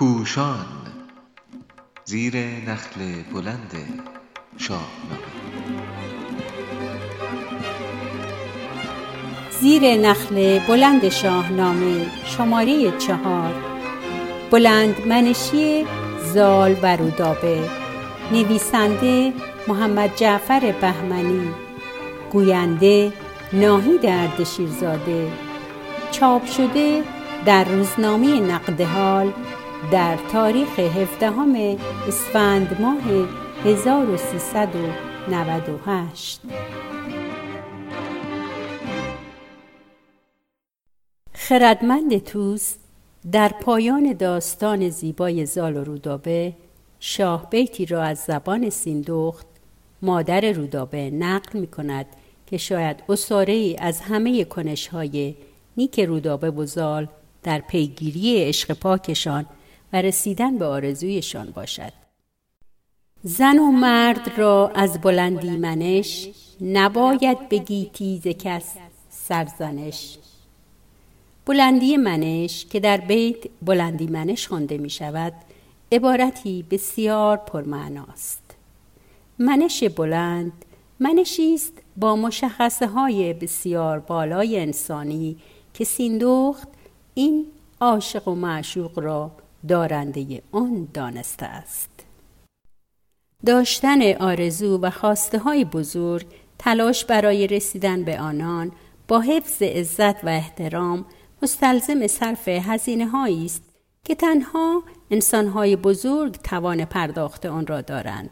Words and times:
پوشان 0.00 0.66
زیر 2.04 2.36
نخل 2.36 3.22
بلند 3.34 3.72
شاهنامه. 4.58 5.24
زیر 9.60 9.96
نخل 9.96 10.58
بلند 10.58 11.08
شاهنامه 11.08 12.06
شماره 12.24 12.98
چهار. 12.98 13.54
بلند 14.50 15.06
منشی 15.06 15.86
زال 16.34 16.76
و 16.82 16.96
رودابه 16.96 17.70
نویسنده 18.32 19.32
محمد 19.68 20.16
جعفر 20.16 20.74
بهمنی. 20.80 21.48
گوینده 22.32 23.12
ناهید 23.52 24.06
اردشیرزاده 24.06 25.32
چاپ 26.10 26.46
شده 26.46 27.04
در 27.46 27.64
روزنامه 27.64 28.40
نقد 28.40 28.80
حال 28.80 29.32
در 29.92 30.16
تاریخ 30.32 30.78
17 30.78 31.78
اسفند 32.08 32.80
ماه 32.80 33.02
1398 33.64 36.40
خردمند 41.32 42.18
توس 42.18 42.74
در 43.32 43.48
پایان 43.48 44.12
داستان 44.12 44.88
زیبای 44.88 45.46
زال 45.46 45.76
و 45.76 45.84
رودابه 45.84 46.52
شاه 47.00 47.50
بیتی 47.50 47.86
را 47.86 48.02
از 48.02 48.18
زبان 48.18 48.70
سیندخت 48.70 49.46
مادر 50.02 50.52
رودابه 50.52 51.10
نقل 51.10 51.58
می 51.58 51.66
کند 51.66 52.06
که 52.46 52.56
شاید 52.56 53.02
اصاره 53.08 53.76
از 53.78 54.00
همه 54.00 54.44
کنش 54.44 54.88
های 54.88 55.34
نیک 55.76 56.00
رودابه 56.00 56.50
و 56.50 56.66
زال 56.66 57.08
در 57.42 57.58
پیگیری 57.58 58.44
عشق 58.44 58.72
پاکشان 58.72 59.46
و 59.92 60.02
رسیدن 60.02 60.58
به 60.58 60.64
آرزویشان 60.64 61.50
باشد. 61.50 61.92
زن 63.22 63.58
و 63.58 63.70
مرد 63.70 64.38
را 64.38 64.72
از 64.74 65.00
بلندی 65.00 65.50
منش 65.50 66.28
نباید 66.60 67.48
بگی 67.48 67.90
تیز 67.94 68.22
کس 68.22 68.74
سرزنش 69.10 70.18
بلندی 71.46 71.96
منش 71.96 72.66
که 72.66 72.80
در 72.80 72.96
بیت 72.96 73.36
بلندی 73.62 74.06
منش 74.06 74.48
خوانده 74.48 74.78
می 74.78 74.90
شود 74.90 75.32
عبارتی 75.92 76.64
بسیار 76.70 77.36
پرمعناست 77.36 78.42
منش 79.38 79.84
بلند 79.84 80.52
منشی 81.00 81.54
است 81.54 81.72
با 81.96 82.16
مشخصه 82.16 82.86
های 82.86 83.32
بسیار 83.32 83.98
بالای 83.98 84.60
انسانی 84.60 85.36
که 85.74 85.84
سیندخت 85.84 86.68
این 87.14 87.46
عاشق 87.80 88.28
و 88.28 88.34
معشوق 88.34 88.98
را 88.98 89.30
دارنده 89.68 90.42
آن 90.52 90.88
دانسته 90.94 91.46
است. 91.46 91.90
داشتن 93.46 94.12
آرزو 94.12 94.78
و 94.78 94.90
خواسته 94.90 95.38
های 95.38 95.64
بزرگ 95.64 96.26
تلاش 96.58 97.04
برای 97.04 97.46
رسیدن 97.46 98.04
به 98.04 98.20
آنان 98.20 98.72
با 99.08 99.20
حفظ 99.20 99.62
عزت 99.62 100.24
و 100.24 100.28
احترام 100.28 101.04
مستلزم 101.42 102.06
صرف 102.06 102.48
هزینه 102.48 103.16
است 103.16 103.62
که 104.04 104.14
تنها 104.14 104.82
انسانهای 105.10 105.76
بزرگ 105.76 106.32
توان 106.32 106.84
پرداخت 106.84 107.46
آن 107.46 107.66
را 107.66 107.80
دارند 107.80 108.30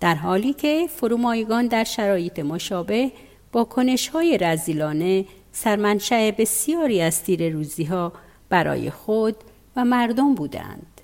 در 0.00 0.14
حالی 0.14 0.52
که 0.52 0.86
فرومایگان 0.90 1.66
در 1.66 1.84
شرایط 1.84 2.38
مشابه 2.38 3.12
با 3.52 3.64
کنشهای 3.64 4.38
رزیلانه 4.38 5.24
سرمنشأ 5.52 6.30
بسیاری 6.30 7.02
از 7.02 7.22
تیر 7.22 7.52
روزی 7.52 7.84
ها 7.84 8.12
برای 8.48 8.90
خود 8.90 9.36
مردم 9.84 10.34
بودند. 10.34 11.00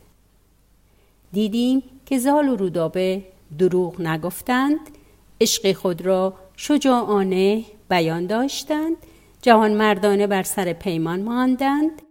دیدیم 1.33 1.83
که 2.07 2.19
زال 2.19 2.49
و 2.49 2.57
رودابه 2.57 3.23
دروغ 3.59 4.01
نگفتند، 4.01 4.81
عشق 5.41 5.73
خود 5.73 6.03
را 6.03 6.35
شجاعانه 6.57 7.65
بیان 7.89 8.27
داشتند، 8.27 8.97
جهان 9.43 9.75
مردانه 9.75 10.27
بر 10.27 10.43
سر 10.43 10.73
پیمان 10.73 11.23
ماندند، 11.23 12.03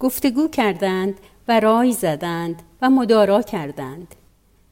گفتگو 0.00 0.48
کردند 0.48 1.14
و 1.48 1.60
رای 1.60 1.92
زدند 1.92 2.62
و 2.82 2.90
مدارا 2.90 3.42
کردند. 3.42 4.14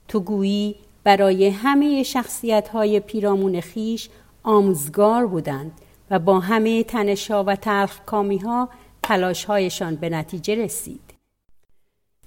تو 0.09 0.21
گویی 0.21 0.75
برای 1.05 1.49
همه 1.49 2.03
شخصیت 2.03 2.69
های 2.69 3.01
پیرامون 3.01 3.61
خیش 3.61 4.09
آموزگار 4.43 5.27
بودند 5.27 5.73
و 6.11 6.19
با 6.19 6.41
همه 6.41 6.85
تنشا 6.85 7.45
و 7.45 7.57
تلخ 7.57 8.01
کامی 8.07 8.39
ها 8.39 8.69
تلاشهایشان 9.03 9.97
به 9.97 10.09
نتیجه 10.09 10.55
رسید. 10.55 11.12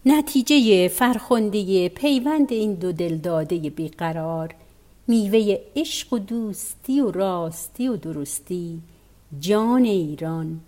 نتیجه 0.08 0.88
فرخنده 0.88 1.90
پیوند 1.90 2.54
این 2.54 2.74
دو 2.74 2.92
دلداده 2.92 3.58
بیقرار 3.70 4.56
میوه 5.08 5.58
عشق 5.76 6.14
و 6.14 6.20
دوستی 6.20 7.02
و 7.02 7.12
راستی 7.12 7.88
و 7.88 7.98
درستی 7.98 8.82
جان 9.40 9.84
ایران 9.84 10.60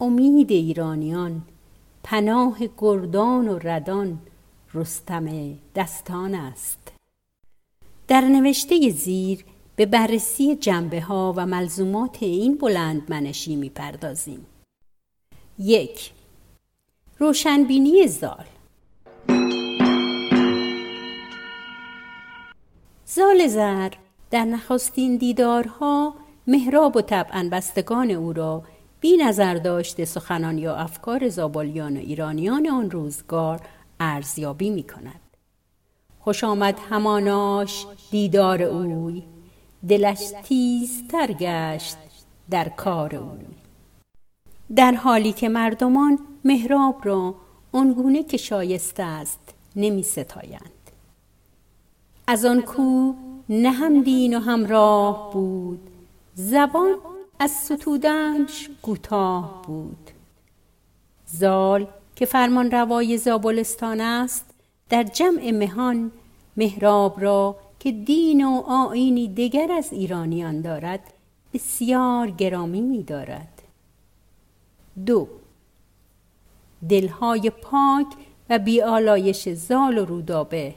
امید 0.00 0.50
ایرانیان 0.50 1.42
پناه 2.02 2.58
گردان 2.78 3.48
و 3.48 3.58
ردان 3.62 4.18
رستم 4.74 5.54
دستان 5.74 6.34
است. 6.34 6.92
در 8.08 8.20
نوشته 8.20 8.90
زیر 8.90 9.44
به 9.76 9.86
بررسی 9.86 10.56
جنبه 10.56 11.00
ها 11.00 11.34
و 11.36 11.46
ملزومات 11.46 12.22
این 12.22 12.58
بلند 12.58 13.02
منشی 13.08 13.56
می‌پردازیم. 13.56 14.46
یک 15.58 16.10
روشنبینی 17.18 18.06
زال. 18.08 18.44
زال 23.14 23.46
زر 23.46 23.90
در 24.30 24.44
نخستین 24.44 25.16
دیدارها 25.16 26.14
مهراب 26.46 26.96
و 26.96 27.00
طبعا 27.00 27.48
بستگان 27.52 28.10
او 28.10 28.32
را 28.32 28.62
بی 29.00 29.16
نظر 29.16 29.54
داشته 29.54 30.04
سخنان 30.04 30.58
یا 30.58 30.76
افکار 30.76 31.28
زابالیان 31.28 31.96
و 31.96 32.00
ایرانیان 32.00 32.68
آن 32.68 32.90
روزگار 32.90 33.60
ارزیابی 34.00 34.70
می 34.70 34.82
کند. 34.82 35.20
خوش 36.20 36.44
آمد 36.44 36.78
هماناش 36.90 37.86
دیدار 38.10 38.62
اوی 38.62 39.22
دلش 39.88 40.32
تیزتر 40.44 41.32
گشت 41.32 41.96
در 42.50 42.68
کار 42.68 43.16
اوی 43.16 43.46
در 44.76 44.92
حالی 44.92 45.32
که 45.32 45.48
مردمان 45.48 46.18
مهراب 46.44 47.00
را 47.04 47.34
آنگونه 47.72 48.22
که 48.22 48.36
شایسته 48.36 49.02
است 49.02 49.54
نمی 49.76 50.02
ستایند 50.02 50.79
از 52.30 52.44
آن 52.44 52.62
کو 52.62 53.12
نه 53.48 53.70
هم 53.70 54.02
دین 54.02 54.36
و 54.36 54.40
همراه 54.40 55.32
بود 55.32 55.80
زبان 56.34 56.94
از 57.38 57.50
ستودنش 57.50 58.68
کوتاه 58.82 59.62
بود 59.66 60.10
زال 61.26 61.86
که 62.16 62.26
فرمان 62.26 62.70
روای 62.70 63.18
زابلستان 63.18 64.00
است 64.00 64.44
در 64.88 65.02
جمع 65.02 65.50
مهان 65.50 66.12
مهراب 66.56 67.20
را 67.20 67.56
که 67.78 67.92
دین 67.92 68.44
و 68.44 68.62
آینی 68.66 69.28
دیگر 69.28 69.72
از 69.72 69.92
ایرانیان 69.92 70.60
دارد 70.60 71.00
بسیار 71.54 72.30
گرامی 72.30 72.80
می 72.80 73.02
دارد. 73.02 73.62
دو 75.06 75.28
دلهای 76.88 77.50
پاک 77.50 78.06
و 78.50 78.58
بیالایش 78.58 79.48
زال 79.48 79.98
و 79.98 80.04
رودابه 80.04 80.74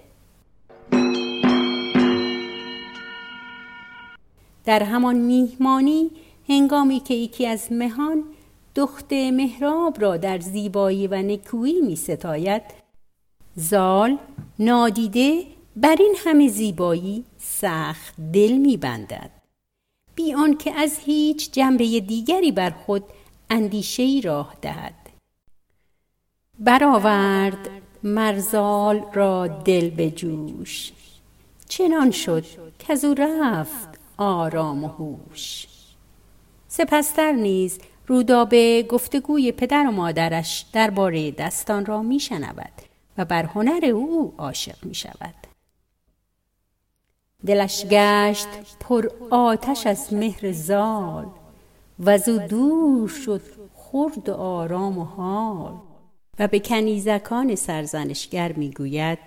در 4.65 4.83
همان 4.83 5.15
میهمانی 5.15 6.11
هنگامی 6.49 6.99
که 6.99 7.13
یکی 7.13 7.47
از 7.47 7.71
مهان 7.71 8.23
دخت 8.75 9.13
مهراب 9.13 10.01
را 10.01 10.17
در 10.17 10.39
زیبایی 10.39 11.07
و 11.07 11.15
نکویی 11.15 11.81
می 11.81 11.95
ستاید 11.95 12.61
زال 13.55 14.17
نادیده 14.59 15.43
بر 15.75 15.95
این 15.99 16.15
همه 16.17 16.47
زیبایی 16.47 17.23
سخت 17.37 18.15
دل 18.33 18.51
می 18.51 18.77
بندد 18.77 19.31
بی 20.15 20.33
آنکه 20.33 20.71
از 20.79 20.97
هیچ 20.99 21.51
جنبه 21.51 21.99
دیگری 21.99 22.51
بر 22.51 22.69
خود 22.69 23.03
اندیشه 23.49 24.03
ای 24.03 24.21
راه 24.21 24.55
دهد. 24.61 25.09
برآورد 26.59 27.69
مرزال 28.03 29.01
را 29.13 29.47
دل 29.47 29.89
به 29.89 30.11
جوش 30.11 30.91
چنان 31.69 32.11
شد 32.11 32.45
که 32.79 33.05
او 33.05 33.13
رفت 33.13 33.92
آرام 34.17 34.83
و 34.83 34.87
هوش 34.87 35.67
سپستر 36.67 37.31
نیز 37.31 37.79
رودابه 38.07 38.83
گفتگوی 38.89 39.51
پدر 39.51 39.87
و 39.87 39.91
مادرش 39.91 40.65
درباره 40.73 41.31
دستان 41.31 41.85
را 41.85 42.01
میشنود 42.01 42.73
و 43.17 43.25
بر 43.25 43.43
هنر 43.43 43.85
او 43.85 44.33
عاشق 44.37 44.85
می 44.85 44.95
شود. 44.95 45.35
دلش 47.45 47.85
گشت 47.85 48.47
پر 48.79 49.09
آتش 49.29 49.87
از 49.87 50.13
مهر 50.13 50.51
زال 50.51 51.25
و 51.99 52.17
زو 52.17 52.37
دور 52.37 53.09
شد 53.09 53.41
خرد 53.75 54.29
و 54.29 54.33
آرام 54.33 54.97
و 54.97 55.03
حال 55.03 55.73
و 56.39 56.47
به 56.47 56.59
کنیزکان 56.59 57.55
سرزنشگر 57.55 58.53
می‌گوید 58.53 59.19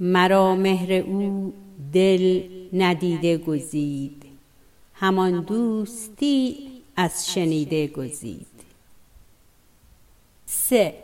مرا 0.00 0.54
مهر 0.54 0.92
او 0.92 1.52
دل 1.92 2.42
ندیده 2.72 3.38
گزید. 3.38 4.24
همان 4.94 5.40
دوستی 5.40 6.56
از 6.96 7.32
شنیده 7.32 7.86
گزید. 7.86 8.46
سه. 10.46 10.94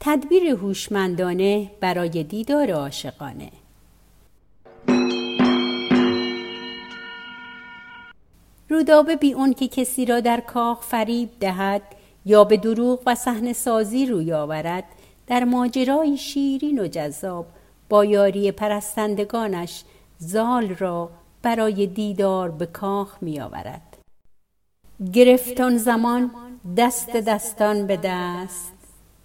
تدبیر 0.00 0.46
هوشمندانه 0.46 1.70
برای 1.80 2.24
دیدار 2.24 2.70
عاشقانه. 2.70 3.50
رودابه 8.68 9.16
بی 9.16 9.32
اون 9.32 9.52
که 9.52 9.68
کسی 9.68 10.04
را 10.04 10.20
در 10.20 10.40
کاخ 10.40 10.82
فریب 10.82 11.28
دهد 11.40 11.82
یا 12.24 12.44
به 12.44 12.56
دروغ 12.56 13.02
و 13.06 13.14
صحنه 13.14 13.52
سازی 13.52 14.06
روی 14.06 14.32
آورد 14.32 14.84
در 15.26 15.44
ماجرای 15.44 16.16
شیرین 16.16 16.78
و 16.78 16.86
جذاب 16.86 17.46
با 17.88 18.04
یاری 18.04 18.52
پرستندگانش 18.52 19.84
زال 20.18 20.68
را 20.68 21.10
برای 21.42 21.86
دیدار 21.86 22.50
به 22.50 22.66
کاخ 22.66 23.22
می 23.22 23.40
آورد. 23.40 23.98
گرفتان 25.12 25.76
زمان 25.76 26.30
دست 26.76 27.10
دستان 27.10 27.86
به 27.86 27.98
دست 28.02 28.72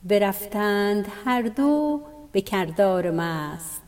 برفتند 0.04 1.08
هر 1.26 1.42
دو 1.42 2.02
به 2.32 2.42
کردار 2.42 3.12
مست. 3.12 3.82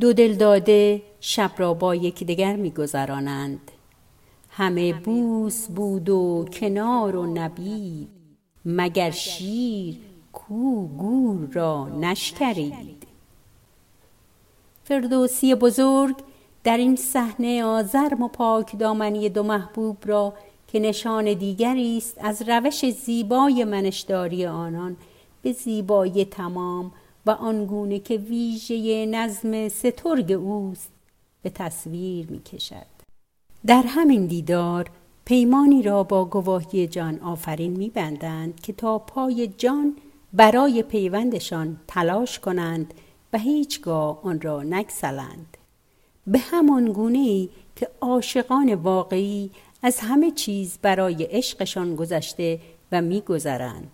دو 0.00 0.12
دل 0.12 0.34
داده 0.34 1.02
شب 1.20 1.50
را 1.58 1.74
با 1.74 1.94
یکدیگر 1.94 2.56
میگذرانند. 2.56 3.70
همه 4.50 4.92
بوس 4.92 5.66
بود 5.68 6.08
و 6.08 6.44
کنار 6.52 7.16
و 7.16 7.26
نبید 7.34 8.08
مگر 8.64 9.10
شیر 9.10 9.98
کو 10.32 10.86
گور 10.88 11.48
را 11.52 11.88
نشکرید. 11.88 13.05
فردوسی 14.88 15.54
بزرگ 15.54 16.16
در 16.64 16.76
این 16.76 16.96
صحنه 16.96 17.64
آزرم 17.64 18.22
و 18.22 18.28
پاک 18.28 18.78
دامنی 18.78 19.28
دو 19.28 19.42
محبوب 19.42 19.96
را 20.04 20.34
که 20.68 20.80
نشان 20.80 21.34
دیگری 21.34 21.96
است 21.96 22.18
از 22.20 22.42
روش 22.48 22.90
زیبای 22.90 23.64
منشداری 23.64 24.46
آنان 24.46 24.96
به 25.42 25.52
زیبایی 25.52 26.24
تمام 26.24 26.92
و 27.26 27.30
آنگونه 27.30 27.98
که 27.98 28.16
ویژه 28.16 29.06
نظم 29.06 29.68
سترگ 29.68 30.32
اوست 30.32 30.90
به 31.42 31.50
تصویر 31.50 32.26
می 32.30 32.42
کشد. 32.42 32.86
در 33.66 33.82
همین 33.86 34.26
دیدار 34.26 34.90
پیمانی 35.24 35.82
را 35.82 36.02
با 36.02 36.24
گواهی 36.24 36.86
جان 36.86 37.18
آفرین 37.18 37.76
می 37.76 37.90
بندند 37.90 38.60
که 38.60 38.72
تا 38.72 38.98
پای 38.98 39.46
جان 39.46 39.96
برای 40.32 40.82
پیوندشان 40.82 41.76
تلاش 41.88 42.38
کنند 42.38 42.94
و 43.32 43.38
هیچگاه 43.38 44.20
آن 44.22 44.40
را 44.40 44.62
نگسلند 44.62 45.56
به 46.26 46.38
همان 46.38 46.92
گونه 46.92 47.18
ای 47.18 47.48
که 47.76 47.88
عاشقان 48.00 48.74
واقعی 48.74 49.50
از 49.82 49.98
همه 50.00 50.30
چیز 50.30 50.78
برای 50.82 51.24
عشقشان 51.24 51.96
گذشته 51.96 52.60
و 52.92 53.02
میگذرند. 53.02 53.90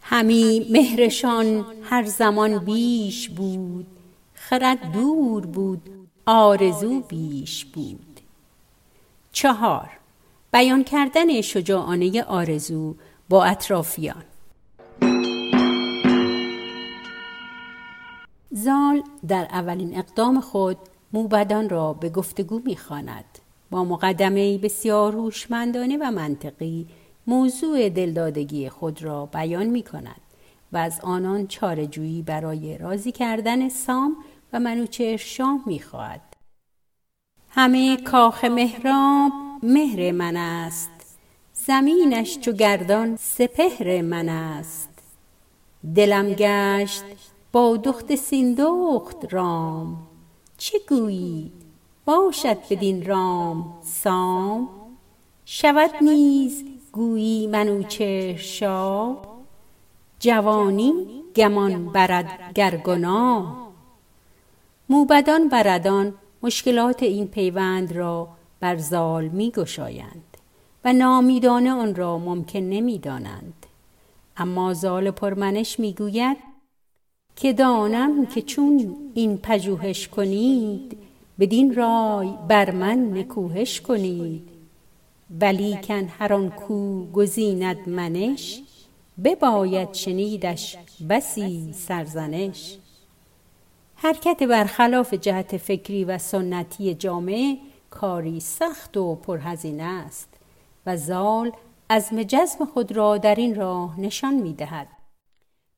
همی 0.00 0.66
مهرشان 0.70 1.64
هر 1.82 2.04
زمان 2.04 2.58
بیش 2.58 3.28
بود 3.28 3.86
خرد 4.34 4.92
دور 4.92 5.46
بود 5.46 5.90
آرزو 6.26 7.00
بیش 7.00 7.64
بود. 7.64 8.20
چهار 9.32 9.90
بیان 10.52 10.84
کردن 10.84 11.40
شجاعانه 11.40 12.22
آرزو 12.22 12.94
با 13.28 13.44
اطرافیان. 13.44 14.24
زال 18.56 19.02
در 19.28 19.44
اولین 19.50 19.98
اقدام 19.98 20.40
خود 20.40 20.76
موبدان 21.12 21.68
را 21.68 21.92
به 21.92 22.08
گفتگو 22.10 22.60
می‌خواند. 22.64 23.24
با 23.70 23.84
مقدمه 23.84 24.58
بسیار 24.58 25.12
هوشمندانه 25.12 25.96
و 25.96 26.10
منطقی 26.10 26.86
موضوع 27.26 27.88
دلدادگی 27.88 28.68
خود 28.68 29.02
را 29.02 29.26
بیان 29.26 29.66
می 29.66 29.82
کند 29.82 30.20
و 30.72 30.76
از 30.76 31.00
آنان 31.02 31.46
چارجویی 31.46 32.22
برای 32.22 32.78
راضی 32.78 33.12
کردن 33.12 33.68
سام 33.68 34.16
و 34.52 34.60
منوچهر 34.60 35.16
شاه 35.16 35.60
می 35.66 35.80
خواهد. 35.80 36.34
همه 37.50 37.96
کاخ 37.96 38.44
مهراب 38.44 39.32
مهر 39.62 40.12
من 40.12 40.36
است. 40.36 41.16
زمینش 41.54 42.38
چو 42.38 42.52
گردان 42.52 43.16
سپهر 43.16 44.02
من 44.02 44.28
است. 44.28 44.90
دلم 45.94 46.32
گشت 46.32 47.04
با 47.56 47.76
دخت 47.76 48.14
سیندخت 48.14 49.34
رام. 49.34 49.96
چه 50.58 50.78
گویی 50.88 51.52
باشد 52.04 52.58
بدین 52.70 53.06
رام 53.06 53.78
سام. 53.82 54.68
شود 55.44 55.90
نیز 56.00 56.64
گویی 56.92 57.46
منوچهر 57.46 58.36
شاه 58.36 59.22
جوانی 60.18 60.92
گمان 61.36 61.86
برد 61.86 62.52
گرگنا 62.54 63.56
موبدان 64.88 65.48
بردان 65.48 66.14
مشکلات 66.42 67.02
این 67.02 67.28
پیوند 67.28 67.92
را 67.92 68.28
بر 68.60 68.76
زال 68.76 69.28
می 69.28 69.50
گشایند 69.50 70.36
و 70.84 70.92
نامیدانه 70.92 71.72
آن 71.72 71.94
را 71.94 72.18
ممکن 72.18 72.58
نمی 72.58 72.98
دانند. 72.98 73.66
اما 74.36 74.74
زال 74.74 75.10
پرمنش 75.10 75.80
می 75.80 75.92
گوید 75.92 76.55
که 77.36 77.52
دانم 77.52 78.26
که 78.26 78.42
چون 78.42 78.96
این 79.14 79.38
پژوهش 79.38 80.08
کنید 80.08 80.98
بدین 81.38 81.74
رای 81.74 82.34
بر 82.48 82.70
من 82.70 83.18
نکوهش 83.18 83.80
کنید 83.80 84.48
ولیکن 85.40 86.08
هر 86.18 86.32
آن 86.32 86.50
کو 86.50 87.06
گزیند 87.12 87.88
منش 87.88 88.62
بباید 89.24 89.94
شنیدش 89.94 90.76
بسی 91.08 91.72
سرزنش 91.72 92.78
حرکت 93.94 94.42
برخلاف 94.42 95.14
جهت 95.14 95.56
فکری 95.56 96.04
و 96.04 96.18
سنتی 96.18 96.94
جامعه 96.94 97.58
کاری 97.90 98.40
سخت 98.40 98.96
و 98.96 99.14
پرهزینه 99.14 99.82
است 99.82 100.28
و 100.86 100.96
زال 100.96 101.52
از 101.88 102.10
جزم 102.10 102.64
خود 102.64 102.92
را 102.92 103.18
در 103.18 103.34
این 103.34 103.54
راه 103.54 104.00
نشان 104.00 104.34
می 104.34 104.54
دهد. 104.54 104.88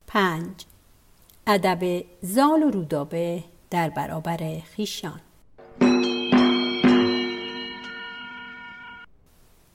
پنج 0.06 0.64
ادب 1.50 2.04
زال 2.22 2.62
و 2.62 2.70
رودابه 2.70 3.44
در 3.70 3.90
برابر 3.90 4.60
خیشان 4.64 5.20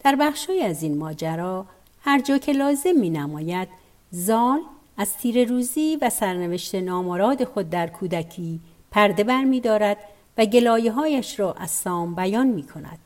در 0.03 0.15
بخشی 0.19 0.61
از 0.61 0.83
این 0.83 0.97
ماجرا 0.97 1.65
هر 2.01 2.21
جا 2.21 2.37
که 2.37 2.51
لازم 2.51 2.99
می 2.99 3.09
نماید 3.09 3.67
زال 4.11 4.59
از 4.97 5.17
تیر 5.17 5.49
روزی 5.49 5.97
و 6.01 6.09
سرنوشت 6.09 6.75
نامراد 6.75 7.43
خود 7.43 7.69
در 7.69 7.87
کودکی 7.87 8.59
پرده 8.91 9.23
بر 9.23 9.43
می 9.43 9.59
دارد 9.59 9.97
و 10.37 10.45
گلایه 10.45 10.91
هایش 10.91 11.39
را 11.39 11.53
از 11.53 11.71
سام 11.71 12.15
بیان 12.15 12.47
می 12.47 12.63
کند. 12.63 12.99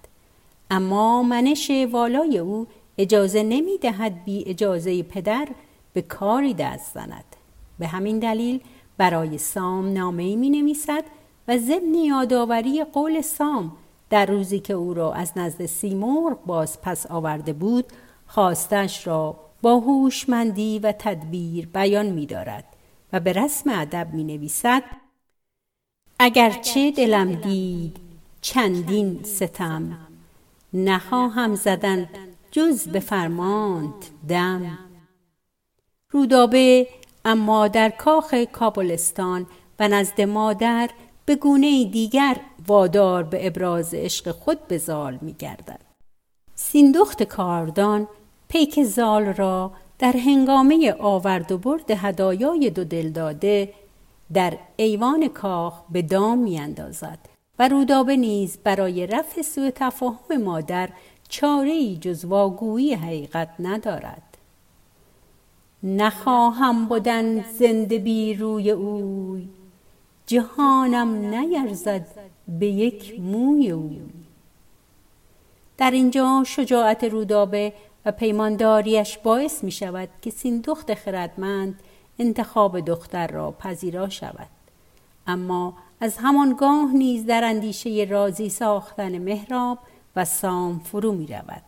اما 0.72 1.24
منش 1.24 1.72
والای 1.92 2.38
او 2.38 2.68
اجازه 2.98 3.44
نمی 3.44 3.78
دهد 3.78 4.24
بی 4.24 4.44
اجازه 4.48 5.04
پدر 5.04 5.48
به 5.94 6.02
کاری 6.02 6.54
دست 6.54 6.94
زند. 6.94 7.37
به 7.80 7.88
همین 7.88 8.20
دلیل 8.20 8.60
برای 8.98 9.38
سام 9.38 9.94
نامه 9.94 10.36
می 10.36 10.50
نویسد 10.50 11.04
و 11.48 11.58
ضمن 11.58 11.94
یادآوری 11.94 12.84
قول 12.84 13.22
سام 13.22 13.72
در 14.10 14.26
روزی 14.26 14.60
که 14.60 14.74
او 14.74 14.94
را 14.94 15.14
از 15.14 15.32
نزد 15.36 15.66
سیمرغ 15.66 16.46
باز 16.46 16.82
پس 16.82 17.12
آورده 17.12 17.54
بود 17.54 17.86
خواستش 18.28 19.08
را 19.08 19.40
با 19.62 19.80
هوشمندی 19.80 20.80
و 20.80 20.92
تدبیر 20.92 21.68
بیان 21.68 22.06
می 22.06 22.26
دارد 22.26 22.66
و 23.14 23.20
به 23.20 23.34
رسم 23.34 23.70
ادب 23.70 24.08
می 24.14 24.24
نویسد 24.24 24.84
اگرچه 26.20 26.92
دلم 26.92 27.34
دید 27.36 27.98
چندین 28.42 29.24
ستم 29.24 29.98
نخواهم 30.74 31.56
زدن 31.56 32.10
جز 32.52 32.88
به 32.88 33.00
فرمانت 33.00 34.12
دم. 34.30 34.78
رودابه 36.10 36.88
اما 37.28 37.68
در 37.68 37.90
کاخ 37.90 38.34
کابلستان 38.34 39.46
و 39.80 39.88
نزد 39.88 40.22
مادر 40.22 40.90
به 41.26 41.36
گونه 41.36 41.86
دیگر 41.86 42.38
وادار 42.68 43.24
به 43.24 43.48
ابراز 43.48 43.94
عشق 43.94 44.32
خود 44.32 44.68
به 44.68 44.78
زال 44.78 45.18
می 45.22 45.34
گردد. 45.34 45.80
سیندخت 46.56 47.24
کاردان 47.24 48.08
پیک 48.48 48.84
زال 48.84 49.26
را 49.26 49.72
در 50.00 50.12
هنگامه 50.12 50.96
آورد 51.00 51.52
و 51.52 51.58
برد 51.58 51.92
هدایای 51.92 52.70
دو 52.70 52.84
دلداده 52.84 53.74
در 54.34 54.58
ایوان 54.76 55.28
کاخ 55.28 55.82
به 55.90 56.02
دام 56.02 56.38
می 56.38 56.60
اندازد 56.60 57.20
و 57.60 57.68
رودابه 57.68 58.16
نیز 58.16 58.58
برای 58.64 59.08
رفع 59.08 59.42
سوء 59.42 59.70
تفاهم 59.76 60.44
مادر 60.44 60.90
چاره 61.30 61.72
ای 61.72 61.98
جز 61.98 62.26
واگویی 62.26 62.94
حقیقت 62.94 63.50
ندارد. 63.60 64.27
نخواهم 65.84 66.86
بودن 66.86 67.42
زنده 67.42 67.98
بی 67.98 68.34
روی 68.34 68.72
اوی. 68.72 69.48
جهانم 70.26 71.16
نیرزد 71.16 72.08
به 72.48 72.68
یک 72.68 73.20
موی 73.20 73.72
اوی. 73.72 74.02
در 75.78 75.92
اینجا 75.92 76.44
شجاعت 76.46 77.04
رودابه 77.04 77.74
و 78.06 78.12
پیمانداریش 78.12 79.18
باعث 79.18 79.64
می 79.64 79.72
شود 79.72 80.10
که 80.22 80.30
سیندخت 80.30 80.94
خردمند 80.94 81.80
انتخاب 82.20 82.80
دختر 82.80 83.28
را 83.28 83.52
پذیرا 83.52 84.10
شود. 84.10 84.48
اما 85.28 85.74
از 86.02 86.18
همانگاه 86.18 86.94
نیز 86.94 87.26
در 87.26 87.44
اندیشه 87.44 88.08
رازی 88.10 88.50
ساختن 88.50 89.18
مهراب 89.18 89.80
و 90.16 90.26
سام 90.26 90.80
فرو 90.80 91.12
می 91.12 91.28
رود. 91.28 91.64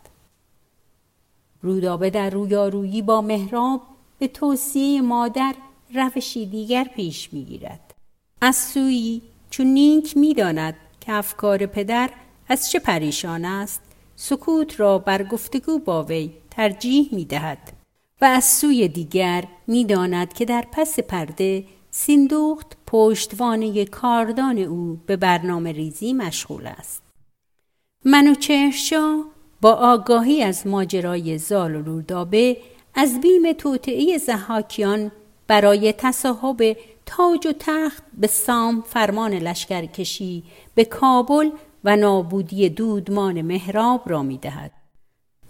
رودابه 1.61 2.09
در 2.09 2.29
رویارویی 2.29 3.01
با 3.01 3.21
مهراب 3.21 3.81
به 4.19 4.27
توصیه 4.27 5.01
مادر 5.01 5.55
روشی 5.93 6.45
دیگر 6.45 6.83
پیش 6.83 7.33
می 7.33 7.43
گیرد. 7.43 7.95
از 8.41 8.55
سویی 8.55 9.21
چون 9.49 9.67
نیک 9.67 10.17
می 10.17 10.33
داند 10.33 10.75
که 10.99 11.11
افکار 11.13 11.65
پدر 11.65 12.09
از 12.49 12.71
چه 12.71 12.79
پریشان 12.79 13.45
است 13.45 13.81
سکوت 14.15 14.79
را 14.79 14.99
بر 14.99 15.23
گفتگو 15.23 15.79
با 15.79 16.03
وی 16.03 16.31
ترجیح 16.51 17.09
می 17.11 17.25
دهد 17.25 17.73
و 18.21 18.25
از 18.25 18.45
سوی 18.45 18.87
دیگر 18.87 19.43
می 19.67 19.85
داند 19.85 20.33
که 20.33 20.45
در 20.45 20.65
پس 20.71 20.99
پرده 20.99 21.65
سیندوخت 21.91 22.77
پشتوانه 22.87 23.85
کاردان 23.85 24.57
او 24.57 24.99
به 25.05 25.17
برنامه 25.17 25.71
ریزی 25.71 26.13
مشغول 26.13 26.67
است. 26.67 27.03
منوچهرشا 28.05 29.23
با 29.61 29.73
آگاهی 29.73 30.43
از 30.43 30.67
ماجرای 30.67 31.37
زال 31.37 31.75
و 31.75 31.81
رودابه 31.81 32.57
از 32.95 33.21
بیم 33.21 33.53
توطعه 33.53 34.17
زحاکیان 34.17 35.11
برای 35.47 35.93
تصاحب 35.93 36.77
تاج 37.05 37.47
و 37.47 37.53
تخت 37.59 38.03
به 38.13 38.27
سام 38.27 38.81
فرمان 38.81 39.33
لشکرکشی 39.33 40.43
به 40.75 40.85
کابل 40.85 41.49
و 41.83 41.95
نابودی 41.95 42.69
دودمان 42.69 43.41
مهراب 43.41 44.01
را 44.05 44.23
می 44.23 44.37
دهد. 44.37 44.71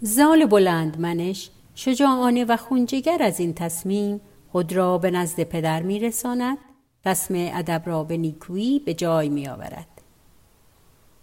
زال 0.00 0.46
بلندمنش 0.46 1.50
شجاعانه 1.74 2.44
و 2.44 2.56
خونجگر 2.56 3.22
از 3.22 3.40
این 3.40 3.54
تصمیم 3.54 4.20
خود 4.52 4.72
را 4.72 4.98
به 4.98 5.10
نزد 5.10 5.42
پدر 5.42 5.82
می 5.82 5.98
رساند 5.98 6.58
رسم 7.06 7.34
ادب 7.36 7.82
را 7.86 8.04
به 8.04 8.16
نیکویی 8.16 8.78
به 8.78 8.94
جای 8.94 9.28
می 9.28 9.48
آورد. 9.48 9.86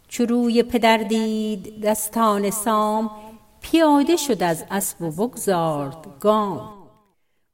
چروی 0.07 0.63
پدر 0.63 0.97
دید 0.97 1.81
دستان 1.81 2.49
سام 2.49 3.11
پیاده 3.61 4.15
شد 4.15 4.43
از 4.43 4.65
اسب 4.71 5.01
و 5.01 5.11
بگذارد 5.11 6.19
گام. 6.19 6.73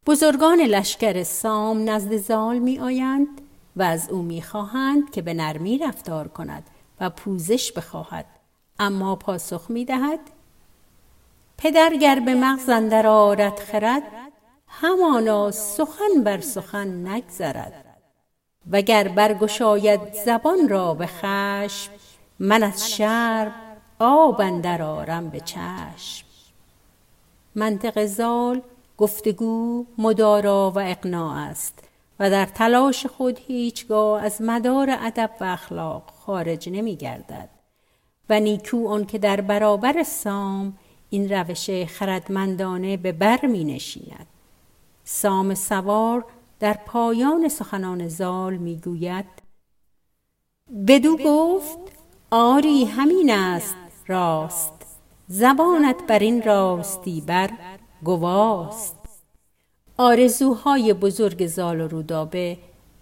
بزرگان 0.05 0.59
لشکر 0.59 1.23
سام 1.23 1.89
نزد 1.89 2.17
زال 2.17 2.59
می 2.59 2.79
آیند 2.79 3.27
و 3.75 3.83
از 3.83 4.09
او 4.09 4.21
می 4.21 4.41
خواهند 4.41 5.11
که 5.11 5.21
به 5.21 5.33
نرمی 5.33 5.77
رفتار 5.77 6.27
کند 6.27 6.63
و 6.99 7.09
پوزش 7.09 7.71
بخواهد. 7.71 8.25
اما 8.79 9.15
پاسخ 9.15 9.65
می 9.69 9.85
دهد 9.85 10.19
پدر 11.57 11.95
گر 11.95 12.19
به 12.19 12.33
مغز 12.35 12.69
اندر 12.69 13.07
آرد 13.07 13.59
خرد 13.59 14.03
همانا 14.67 15.51
سخن 15.51 16.23
بر 16.23 16.41
سخن 16.41 17.07
نگذرد. 17.07 17.85
وگر 18.71 19.07
برگشاید 19.07 19.99
زبان 20.25 20.69
را 20.69 20.93
به 20.93 21.05
خشم 21.05 21.91
من 22.39 22.63
از 22.63 22.91
شرب 22.91 23.72
آب 23.99 24.41
اندر 24.41 24.81
آرم 24.81 25.29
به 25.29 25.39
چشم 25.39 26.25
منطق 27.55 28.05
زال 28.05 28.61
گفتگو 28.97 29.85
مدارا 29.97 30.71
و 30.75 30.79
اقناع 30.79 31.37
است 31.37 31.83
و 32.19 32.29
در 32.29 32.45
تلاش 32.45 33.05
خود 33.05 33.39
هیچگاه 33.47 34.23
از 34.23 34.41
مدار 34.41 34.97
ادب 34.99 35.31
و 35.41 35.43
اخلاق 35.43 36.03
خارج 36.25 36.69
نمی 36.69 36.95
گردد 36.95 37.49
و 38.29 38.39
نیکو 38.39 38.87
آن 38.87 39.05
که 39.05 39.17
در 39.17 39.41
برابر 39.41 40.03
سام 40.03 40.77
این 41.09 41.31
روش 41.31 41.69
خردمندانه 41.69 42.97
به 42.97 43.11
بر 43.11 43.45
می 43.45 43.63
نشیند. 43.63 44.27
سام 45.03 45.55
سوار 45.55 46.25
در 46.59 46.73
پایان 46.73 47.49
سخنان 47.49 48.07
زال 48.07 48.57
می 48.57 48.77
گوید 48.77 49.25
بدو 50.87 51.17
گفت 51.17 51.77
آری 52.31 52.85
همین 52.85 53.31
است 53.31 53.75
راست 54.07 54.73
زبانت 55.27 55.95
بر 56.07 56.19
این 56.19 56.41
راستی 56.41 57.21
بر 57.21 57.49
گواست. 58.03 58.95
آرزوهای 59.97 60.93
بزرگ 60.93 61.47
زال 61.47 61.81
و 61.81 61.87
رودابه 61.87 62.57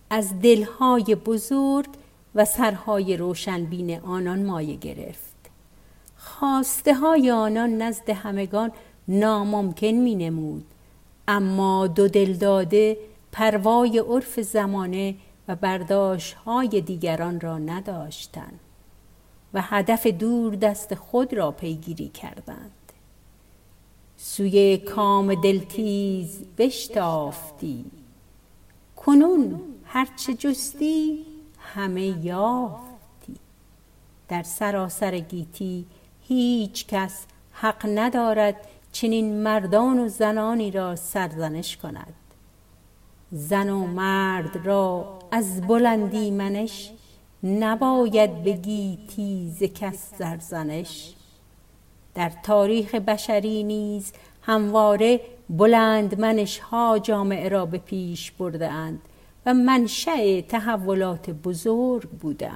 از 0.10 0.40
دلهای 0.42 1.16
بزرگ 1.16 1.88
و 2.36 2.46
سرهای 2.46 3.18
روشنبین 3.18 4.00
آنان 4.00 4.46
مایه 4.46 4.76
گرفت. 4.76 5.36
خواسته 6.18 6.94
های 6.94 7.32
آنان 7.32 7.82
نزد 7.82 8.10
همگان 8.10 8.72
ناممکن 9.08 9.88
می 9.88 10.16
نمود 10.16 10.66
اما 11.28 11.88
دو 11.88 12.08
دل 12.08 12.34
داده 12.34 12.98
پروای 13.32 14.00
عرف 14.00 14.40
زمانه 14.40 15.16
و 15.48 15.56
برداشت 15.56 16.34
های 16.34 16.82
دیگران 16.82 17.40
را 17.40 17.58
نداشتند. 17.58 18.60
و 19.54 19.62
هدف 19.62 20.08
دور 20.08 20.56
دست 20.56 20.96
خود 20.96 21.34
را 21.34 21.52
پیگیری 21.52 22.10
کردند. 22.10 22.72
سوی 24.18 24.78
کام 24.78 25.36
دلتیز 25.36 26.44
بشتافتی. 26.58 27.86
کنون 28.96 29.62
هرچه 29.86 30.34
جستی 30.34 31.26
همه 31.60 32.26
یافتی. 32.26 33.36
در 34.28 34.44
سراسر 34.44 35.20
گیتی 35.20 35.86
هیچ 36.28 36.88
کس 36.88 37.26
حق 37.52 37.90
ندارد 37.96 38.56
چنین 38.92 39.44
مردان 39.44 40.00
و 40.00 40.08
زنانی 40.08 40.72
را 40.72 40.96
سرزنش 40.96 41.78
کند. 41.78 42.14
زن 43.32 43.70
و 43.70 43.88
مرد 43.88 44.66
را 44.66 45.20
از 45.32 45.62
بلندی 45.62 46.32
منش 46.32 46.92
نباید 47.44 48.44
بگی 48.44 49.00
تیز 49.16 49.64
کس 49.64 50.18
زرزنش 50.18 51.14
در 52.16 52.32
تاریخ 52.44 52.96
بشری 52.96 53.64
نیز 53.64 54.14
همواره 54.42 55.22
بلند 55.50 56.20
منش 56.20 56.60
ها 56.60 57.00
جامعه 57.00 57.50
را 57.50 57.66
به 57.66 57.78
پیش 57.78 58.32
برده 58.32 58.72
اند 58.72 59.00
و 59.46 59.54
منشأ 59.54 60.42
تحولات 60.42 61.30
بزرگ 61.30 62.10
بوده. 62.10 62.52